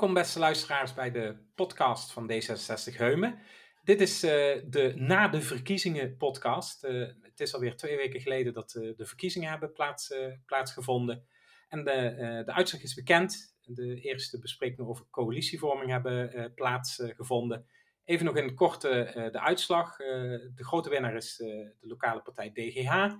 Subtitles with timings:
[0.00, 3.38] Welkom beste luisteraars bij de podcast van D66 Heumen.
[3.82, 4.30] Dit is uh,
[4.66, 6.84] de na de verkiezingen podcast.
[6.84, 10.14] Uh, het is alweer twee weken geleden dat uh, de verkiezingen hebben plaats,
[10.46, 11.26] plaatsgevonden.
[11.68, 13.56] En de, de uitslag is bekend.
[13.62, 17.66] De eerste besprekingen over coalitievorming hebben plaatsgevonden.
[18.04, 19.96] Even nog in het korte de uitslag.
[19.96, 23.14] de grote winnaar is de lokale partij DGH,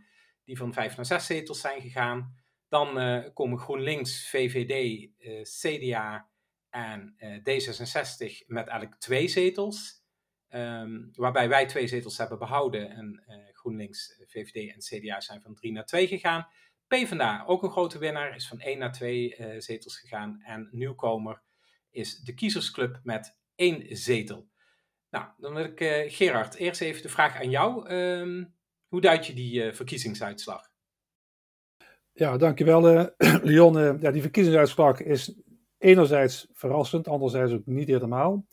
[0.45, 2.35] die van vijf naar zes zetels zijn gegaan.
[2.69, 2.95] Dan
[3.33, 5.09] komen GroenLinks, VVD,
[5.43, 6.29] CDA
[6.71, 10.01] en D66 met eigenlijk twee zetels.
[10.55, 15.55] Um, waarbij wij twee zetels hebben behouden en uh, GroenLinks, VVD en CDA zijn van
[15.55, 16.49] drie naar twee gegaan.
[16.87, 20.41] PvdA, ook een grote winnaar, is van één naar twee uh, zetels gegaan.
[20.45, 21.43] En nieuwkomer
[21.91, 24.49] is de Kiezersclub met één zetel.
[25.11, 27.95] Nou, dan wil ik uh, Gerard eerst even de vraag aan jou.
[27.95, 28.55] Um,
[28.89, 30.71] hoe duid je die verkiezingsuitslag?
[32.13, 32.83] Ja, dankjewel
[33.43, 34.01] Leon.
[34.01, 35.35] ja, die verkiezingsuitslag is
[35.81, 38.45] enerzijds verrassend, anderzijds ook niet helemaal.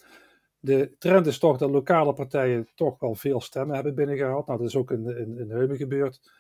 [0.60, 4.48] De trend is toch dat lokale partijen toch wel veel stemmen hebben binnengehaald.
[4.48, 6.32] Nou, dat is ook in, in, in Heumen gebeurd.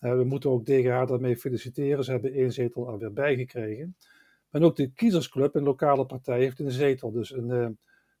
[0.00, 2.04] Uh, we moeten ook DGH daarmee feliciteren.
[2.04, 3.96] Ze hebben één zetel alweer bijgekregen.
[4.50, 7.10] En ook de kiezersclub, een lokale partij, heeft een zetel.
[7.10, 7.68] Dus een, uh,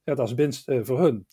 [0.02, 1.26] ja, dat is winst uh, voor hun.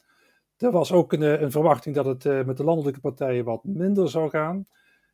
[0.57, 4.29] Er was ook een, een verwachting dat het met de landelijke partijen wat minder zou
[4.29, 4.67] gaan.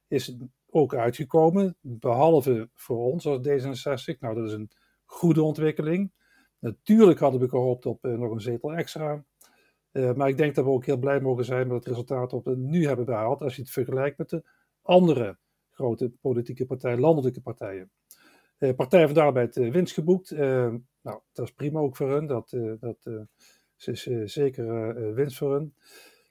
[0.08, 0.36] Is
[0.70, 4.20] ook uitgekomen, behalve voor ons als D66.
[4.20, 4.70] Nou, dat is een
[5.08, 6.12] goede ontwikkeling.
[6.60, 9.24] Natuurlijk hadden we gehoopt op uh, nog een zetel extra.
[9.92, 12.44] Uh, maar ik denk dat we ook heel blij mogen zijn met het resultaat dat
[12.44, 13.42] we nu hebben behaald.
[13.42, 14.44] Als je het vergelijkt met de
[14.82, 15.38] andere
[15.72, 17.92] grote politieke partijen, landelijke partijen.
[18.60, 20.32] Uh, Partij van de Arbeid winst geboekt.
[20.32, 22.28] nou, dat is prima ook voor hun.
[22.28, 22.50] Dat,
[22.80, 23.08] dat
[23.76, 25.74] is zeker winst voor hun.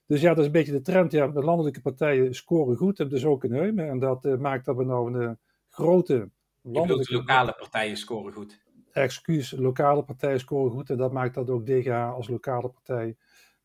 [0.07, 1.13] Dus ja, dat is een beetje de trend.
[1.13, 3.01] Ja, de landelijke partijen scoren goed.
[3.01, 3.89] En dus ook in Heumen.
[3.89, 6.31] En dat maakt dat we nou een grote
[6.63, 7.13] landelijke...
[7.13, 8.66] De lokale partijen scoren goed
[8.97, 10.91] excuus, lokale partijen scoren goed.
[10.91, 13.17] En dat maakt dat ook DGA als lokale partij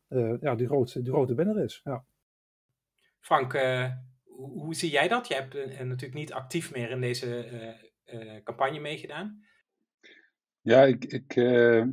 [0.08, 1.80] uh, ja, die, grootste, die grote winnaar is.
[1.84, 2.04] Ja.
[3.20, 3.90] Frank, uh,
[4.24, 5.28] hoe, zie jij dat?
[5.28, 7.46] Je hebt uh, natuurlijk niet actief meer in deze
[8.44, 9.44] campagne meegedaan.
[10.60, 11.34] Ja, ik, ik,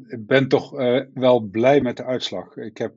[0.08, 0.72] ik ben toch
[1.14, 2.58] wel blij met de uitslag.
[2.58, 2.96] Ik heb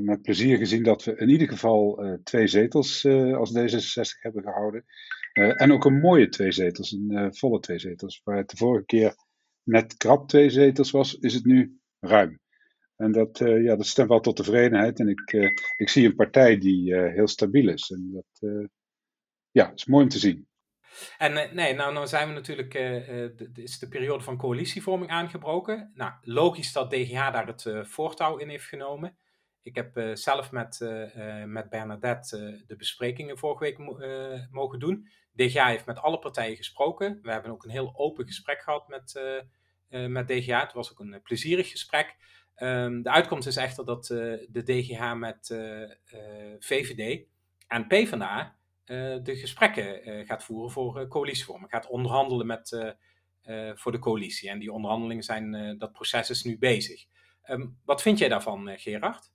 [0.00, 4.84] met plezier gezien dat we in ieder geval twee zetels als D66 hebben gehouden.
[5.38, 8.20] Uh, en ook een mooie twee zetels, een uh, volle twee zetels.
[8.24, 9.14] Waar het de vorige keer
[9.62, 12.40] net krap twee zetels was, is het nu ruim.
[12.96, 15.00] En dat, uh, ja, dat stemt wel tot tevredenheid.
[15.00, 15.32] En ik,
[15.76, 17.90] ik zie een partij die heel stabiel is.
[17.90, 18.50] En dat
[19.50, 20.48] ja, is mooi om te zien.
[21.18, 25.90] En nee, nou, nou zijn we natuurlijk, de, is de periode van coalitievorming aangebroken.
[25.94, 29.16] Nou, logisch dat DGH daar het voortouw in heeft genomen.
[29.66, 33.78] Ik heb uh, zelf met, uh, met Bernadette de besprekingen vorige week
[34.50, 35.08] mogen doen.
[35.34, 37.18] DGA heeft met alle partijen gesproken.
[37.22, 39.20] We hebben ook een heel open gesprek gehad met,
[39.88, 40.60] met DGA.
[40.60, 42.16] Het was ook een plezierig gesprek.
[42.56, 45.46] Um, de uitkomst is echter dat de DGA met
[46.58, 47.26] VVD
[47.66, 48.56] en PvdA
[49.22, 51.70] de gesprekken gaat voeren voor coalitievorming.
[51.70, 52.94] Gaat onderhandelen met,
[53.74, 54.50] voor de coalitie.
[54.50, 57.04] En die onderhandelingen zijn, dat proces is nu bezig.
[57.46, 59.34] Um, wat vind jij daarvan, Gerard?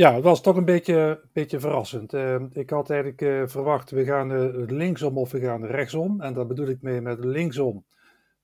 [0.00, 2.12] Ja, het was toch een beetje, beetje verrassend.
[2.12, 6.20] Uh, ik had eigenlijk uh, verwacht, we gaan uh, linksom of we gaan rechtsom.
[6.20, 7.84] En daar bedoel ik mee met linksom.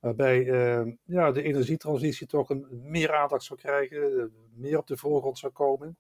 [0.01, 0.45] Waarbij
[1.05, 4.25] ja, de energietransitie toch een, meer aandacht zou krijgen, eh,
[4.55, 5.99] meer op de voorgrond zou komen.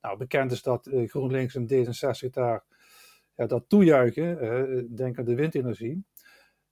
[0.00, 2.64] Nou, bekend is dat GroenLinks en D66 daar
[3.36, 4.94] ja, dat toejuichen.
[4.94, 6.04] denk aan de windenergie.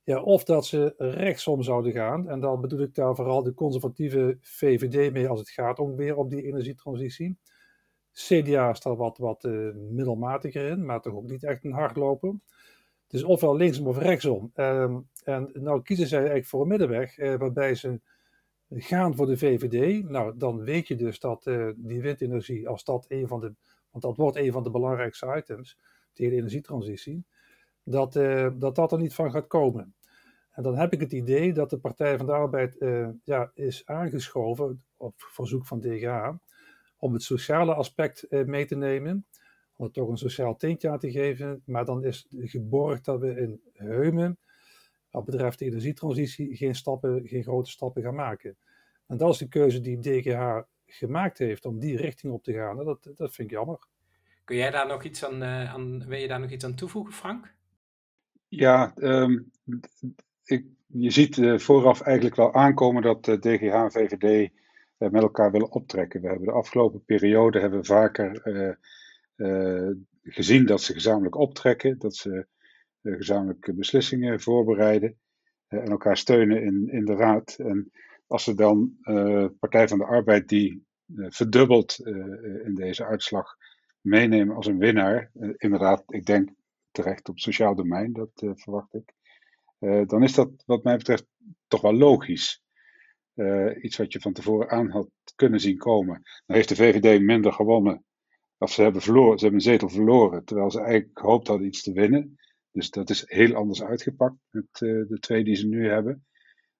[0.02, 2.28] Ja, of dat ze rechtsom zouden gaan.
[2.28, 6.16] En dan bedoel ik daar vooral de conservatieve VVD mee als het gaat om weer
[6.16, 7.36] op die energietransitie.
[8.14, 12.34] CDA staat wat, wat uh, middelmatiger in, maar toch ook niet echt een hardloper.
[13.06, 14.50] Dus ofwel linksom of rechtsom.
[14.54, 18.00] Uh, en nou kiezen zij eigenlijk voor een middenweg, uh, waarbij ze
[18.70, 20.08] gaan voor de VVD.
[20.08, 23.54] Nou, dan weet je dus dat uh, die windenergie, als dat een van de,
[23.90, 25.78] want dat wordt een van de belangrijkste items,
[26.12, 27.24] de hele energietransitie,
[27.82, 28.12] dat,
[28.58, 29.94] dat dat er niet van gaat komen.
[30.50, 32.76] En dan heb ik het idee dat de Partij van de Arbeid
[33.24, 36.40] ja, is aangeschoven op verzoek van DGA
[37.04, 39.26] om het sociale aspect eh, mee te nemen.
[39.76, 41.62] Om het toch een sociaal tintje aan te geven.
[41.66, 44.38] Maar dan is geborgd dat we in Heumen,
[45.10, 48.56] wat betreft de energietransitie, geen, stappen, geen grote stappen gaan maken.
[49.06, 52.76] En dat is de keuze die DGH gemaakt heeft om die richting op te gaan.
[52.76, 53.78] dat, dat vind ik jammer.
[54.44, 57.12] Kun jij daar nog iets aan, uh, aan, wil je daar nog iets aan toevoegen,
[57.12, 57.54] Frank?
[58.48, 59.50] Ja, um,
[60.44, 64.62] ik, je ziet uh, vooraf eigenlijk wel aankomen dat uh, DGH en VVD uh,
[64.98, 66.20] met elkaar willen optrekken.
[66.20, 68.74] We hebben de afgelopen periode hebben we vaker eh,
[69.34, 69.90] eh,
[70.22, 72.46] gezien dat ze gezamenlijk optrekken, dat ze
[73.02, 75.18] gezamenlijke beslissingen voorbereiden.
[75.68, 77.56] en elkaar steunen in, in de raad.
[77.58, 77.90] En
[78.26, 78.96] als ze dan
[79.58, 81.98] Partij van de Arbeid die verdubbelt
[82.64, 83.56] in deze uitslag
[84.00, 86.48] meenemen als een winnaar, inderdaad, ik denk
[86.90, 89.12] terecht op sociaal domein, dat verwacht ik.
[90.08, 91.26] dan is dat wat mij betreft
[91.66, 92.63] toch wel logisch.
[93.82, 96.22] Iets wat je van tevoren aan had kunnen zien komen.
[96.46, 98.04] Dan heeft de VVD minder gewonnen
[98.58, 101.82] of ze hebben verloren, ze hebben een zetel verloren, terwijl ze eigenlijk gehoopt hadden iets
[101.82, 102.36] te winnen.
[102.70, 106.26] Dus dat is heel anders uitgepakt met uh, de twee die ze nu hebben.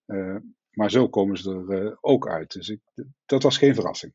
[0.07, 0.37] Uh,
[0.71, 2.53] maar zo komen ze er ook uit.
[2.53, 2.81] Dus ik,
[3.27, 4.13] dat was geen verrassing.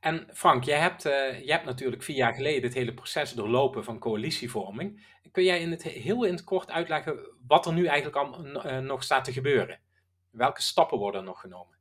[0.00, 1.02] En Frank, jij hebt,
[1.46, 5.06] hebt natuurlijk vier jaar geleden het hele proces doorlopen van coalitievorming.
[5.30, 8.42] Kun jij in het, heel in het kort uitleggen wat er nu eigenlijk al,
[8.80, 9.80] nog staat te gebeuren?
[10.36, 11.76] Welke stappen worden nog genomen?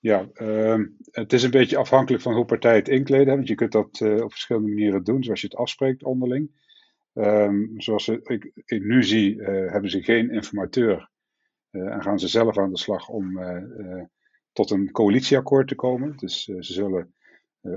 [0.00, 0.78] Ja, uh,
[1.10, 3.34] het is een beetje afhankelijk van hoe partijen het inkleden.
[3.34, 6.50] Want je kunt dat uh, op verschillende manieren doen, zoals je het afspreekt onderling.
[7.14, 11.10] Um, zoals ik, ik, nu zie, uh, hebben ze geen informateur.
[11.70, 13.40] Uh, en gaan ze zelf aan de slag om
[14.52, 16.16] tot een coalitieakkoord te komen.
[16.16, 17.14] Dus ze zullen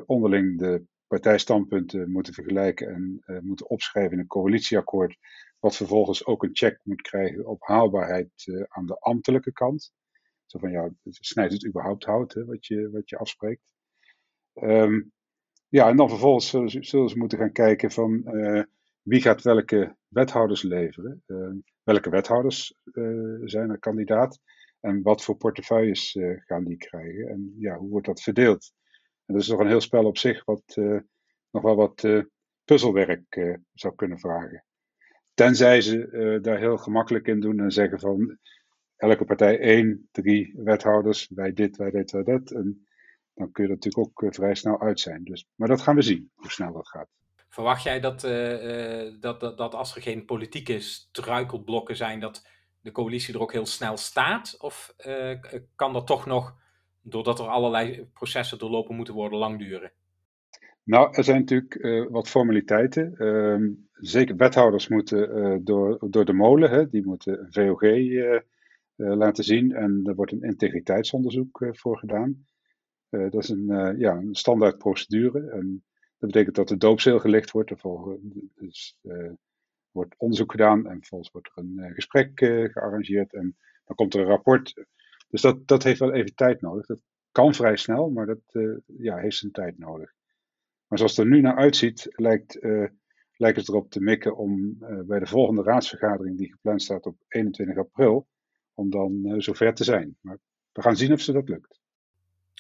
[0.05, 2.87] onderling de partijstandpunten moeten vergelijken
[3.25, 5.17] en moeten opschrijven in een coalitieakkoord.
[5.59, 9.93] Wat vervolgens ook een check moet krijgen op haalbaarheid aan de ambtelijke kant.
[10.55, 13.73] Zo van ja, snijdt het überhaupt hout hè, wat, je, wat je afspreekt.
[14.53, 15.11] Um,
[15.67, 16.49] ja, en dan vervolgens
[16.89, 18.63] zullen ze, moeten gaan kijken van uh,
[19.01, 21.23] wie gaat welke wethouders leveren.
[21.27, 21.51] Uh,
[21.83, 24.39] welke wethouders uh, zijn er kandidaat
[24.79, 28.73] en wat voor portefeuilles gaan die krijgen en ja, hoe wordt dat verdeeld.
[29.25, 30.75] En dat is nog een heel spel op zich wat
[31.51, 32.07] nog wel wat
[32.63, 34.65] puzzelwerk zou kunnen vragen.
[35.33, 38.39] Tenzij ze daar heel gemakkelijk in doen en zeggen van
[38.97, 42.51] elke partij één, drie wethouders, wij dit, wij dit, wij dat.
[42.51, 42.87] En
[43.33, 45.23] dan kun je er natuurlijk ook eh, vrij snel uit zijn.
[45.23, 47.07] Dus, maar dat gaan we zien, hoe snel dat gaat.
[47.49, 52.47] Verwacht jij dat, uh, dat, dat, dat als er geen politieke struikelblokken zijn, dat
[52.81, 54.55] de coalitie er ook heel snel staat?
[54.59, 55.39] Of uh,
[55.75, 56.55] kan dat toch nog,
[57.01, 59.91] doordat er allerlei processen doorlopen moeten worden, lang duren?
[60.83, 63.15] Nou, er zijn natuurlijk uh, wat formaliteiten.
[63.17, 68.39] Uh, zeker wethouders moeten door, door de molen, hè, die moeten een VOG eh,
[68.95, 69.71] laten zien.
[69.71, 72.47] En er wordt een integriteitsonderzoek eh, voor gedaan.
[73.09, 75.49] Eh, dat is een, ja, een standaard procedure.
[75.49, 75.83] En
[76.17, 77.69] dat betekent dat de doopzeel gelegd wordt.
[77.69, 78.19] Er
[78.55, 78.97] dus,
[79.91, 82.39] wordt onderzoek gedaan en vervolgens wordt er een gesprek
[82.71, 83.33] gearrangeerd.
[83.33, 84.85] En dan komt er een rapport.
[85.29, 86.85] Dus dat, dat heeft wel even tijd nodig.
[86.85, 87.01] Dat
[87.31, 90.13] kan vrij snel, maar dat ja, heeft zijn tijd nodig.
[90.87, 92.87] Maar zoals het er nu naar uitziet, lijkt, uh,
[93.33, 97.77] lijkt het erop te mikken om bij de volgende raadsvergadering, die gepland staat op 21
[97.77, 98.27] april,
[98.75, 100.17] om dan uh, zover te zijn.
[100.21, 100.37] Maar
[100.71, 101.79] we gaan zien of ze dat lukt.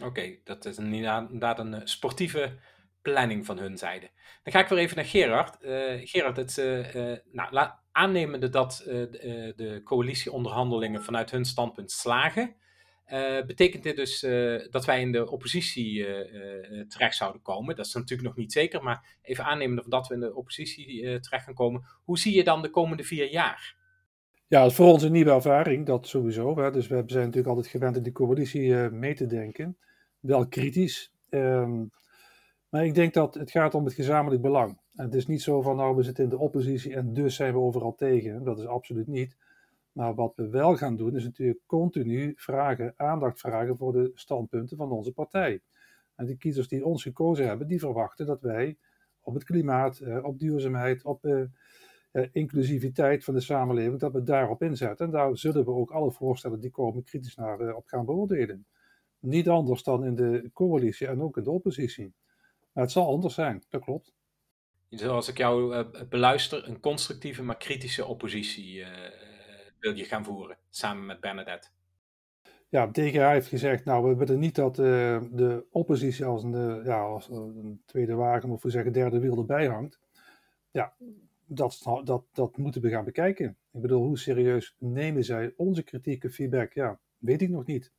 [0.03, 2.57] Oké, dat is inderdaad een eh, sportieve
[3.01, 4.09] planning van hun zijde.
[4.43, 5.63] Dan ga ik weer even naar Gerard.
[5.63, 12.55] Uh, Gerard, het, nou, aannemende dat de, de coalitieonderhandelingen vanuit hun standpunt slagen,
[13.47, 14.19] betekent dit dus
[14.69, 16.05] dat wij in de oppositie
[16.87, 17.75] terecht zouden komen?
[17.75, 21.45] Dat is natuurlijk nog niet zeker, maar even aannemende dat we in de oppositie terecht
[21.45, 23.75] gaan komen, hoe zie je dan de komende vier jaar?
[24.47, 26.57] Ja, het is voor ons een nieuwe ervaring, dat sowieso.
[26.57, 26.71] Hè.
[26.71, 29.77] Dus we zijn natuurlijk altijd gewend in de coalitie uh, mee te denken.
[30.19, 31.13] Wel kritisch.
[31.29, 31.91] Um,
[32.69, 34.79] maar ik denk dat het gaat om het gezamenlijk belang.
[34.95, 37.53] En het is niet zo van, nou, we zitten in de oppositie en dus zijn
[37.53, 38.43] we overal tegen.
[38.43, 39.35] Dat is absoluut niet.
[39.91, 44.77] Maar wat we wel gaan doen, is natuurlijk continu vragen, aandacht vragen voor de standpunten
[44.77, 45.61] van onze partij.
[46.15, 48.77] En de kiezers die ons gekozen hebben, die verwachten dat wij
[49.21, 51.41] op het klimaat, uh, op duurzaamheid, op eh,
[52.31, 55.05] inclusiviteit van de samenleving, dat we daarop inzetten.
[55.05, 58.65] En daar zullen we ook alle voorstellen die komen kritisch naar uh, op gaan beoordelen.
[59.19, 62.13] Niet anders dan in de coalitie en ook in de oppositie.
[62.73, 64.13] Maar het zal anders zijn, dat klopt.
[64.89, 68.85] Zoals ik jou uh, beluister, een constructieve maar kritische oppositie
[69.79, 71.67] wil je gaan voeren, samen met Bernadette.
[72.69, 77.29] Ja, DGA heeft gezegd, nou, we willen niet dat de oppositie als een, ja, als
[77.29, 79.99] een tweede wagen, of we zeggen derde wiel erbij hangt.
[80.71, 80.95] Ja,
[81.45, 83.57] dat, dat, dat moeten we gaan bekijken.
[83.71, 86.73] Ik bedoel, hoe serieus nemen zij onze kritieke feedback?
[86.73, 87.91] Ja, weet ik nog niet.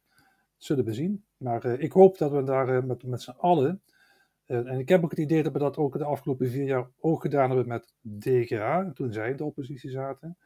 [0.57, 1.25] Zullen we zien.
[1.37, 3.83] Maar uh, ik hoop dat we daar uh, met, met z'n allen.
[4.47, 6.91] Uh, en ik heb ook het idee dat we dat ook de afgelopen vier jaar
[7.01, 10.39] ook gedaan hebben met DGA, toen zij in de oppositie zaten.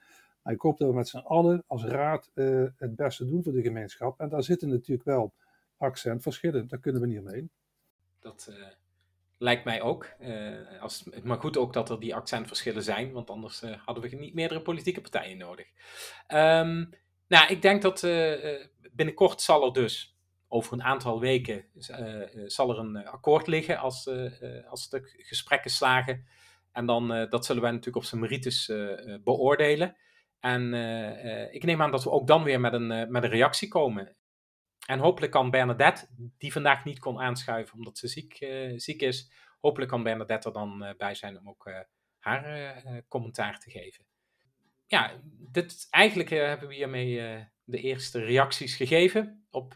[0.43, 3.63] Maar ik hoop dat we met z'n allen als raad het beste doen voor de
[3.63, 4.21] gemeenschap.
[4.21, 5.35] En daar zitten natuurlijk wel
[5.77, 6.69] accentverschillen.
[6.69, 7.51] Daar kunnen we niet omheen.
[8.21, 8.53] Dat
[9.43, 10.07] Lijkt mij ook.
[10.21, 14.17] Uh, als, maar goed ook dat er die accentverschillen zijn, want anders uh, hadden we
[14.17, 15.67] niet meerdere politieke partijen nodig.
[16.29, 16.91] Um,
[17.29, 20.17] nou, ik denk dat uh, binnenkort zal er dus,
[20.49, 21.65] over een aantal weken,
[22.47, 24.11] zal er een akkoord liggen als,
[24.69, 26.27] als de gesprekken slagen.
[26.73, 28.73] En dan, dat zullen wij natuurlijk op zijn merites
[29.25, 29.97] beoordelen.
[30.41, 30.75] En
[31.53, 34.17] ik neem aan dat we ook dan weer met een, met een reactie komen.
[34.91, 36.07] En hopelijk kan Bernadette,
[36.39, 38.37] die vandaag niet kon aanschuiven omdat ze ziek,
[38.77, 39.31] ziek is,
[39.61, 41.71] hopelijk kan Bernadette er dan bij zijn om ook
[42.19, 44.05] haar commentaar te geven.
[44.87, 49.73] Ja, dit, eigenlijk hebben we hiermee de eerste reacties gegeven op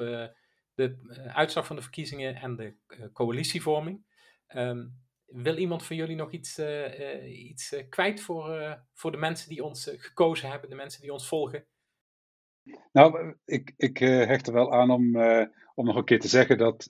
[0.74, 2.76] de uitslag van de verkiezingen en de
[3.12, 4.04] coalitievorming.
[4.56, 6.58] Um, wil iemand van jullie nog iets,
[7.26, 11.66] iets kwijt voor, voor de mensen die ons gekozen hebben, de mensen die ons volgen?
[12.92, 15.16] Nou, ik, ik hecht er wel aan om,
[15.74, 16.88] om nog een keer te zeggen dat,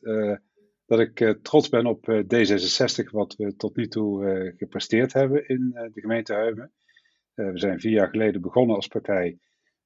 [0.87, 6.01] dat ik trots ben op D66, wat we tot nu toe gepresteerd hebben in de
[6.01, 6.73] gemeente Huimen.
[7.35, 9.39] we zijn vier jaar geleden begonnen als partij.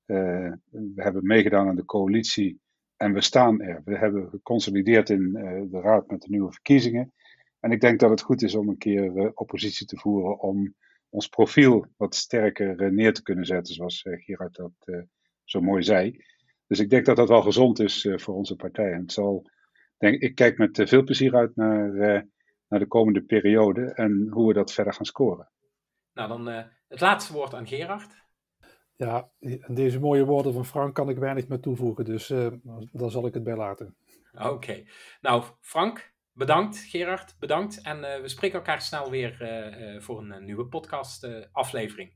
[0.04, 2.60] we hebben meegedaan aan de coalitie
[2.96, 3.82] en we staan er.
[3.84, 5.32] We hebben geconsolideerd in
[5.70, 7.12] de raad met de nieuwe verkiezingen.
[7.60, 10.74] En ik denk dat het goed is om een keer oppositie te voeren om
[11.08, 15.06] ons profiel wat sterker neer te kunnen zetten, zoals Gerard dat
[15.50, 16.24] zo mooi zei.
[16.66, 18.92] Dus ik denk dat dat wel gezond is voor onze partij.
[18.92, 19.50] En het zal,
[19.98, 21.92] denk, ik kijk met veel plezier uit naar,
[22.68, 25.50] naar de komende periode en hoe we dat verder gaan scoren.
[26.12, 26.46] Nou, dan
[26.88, 28.26] het laatste woord aan Gerard.
[28.96, 32.26] Ja, en deze mooie woorden van Frank kan ik weinig meer toevoegen, dus
[32.92, 33.96] daar zal ik het bij laten.
[34.32, 34.84] Oké.
[35.20, 37.82] Nou, Frank, Bedankt Gerard, bedankt.
[37.82, 42.12] En uh, we spreken elkaar snel weer uh, uh, voor een nieuwe podcast aflevering.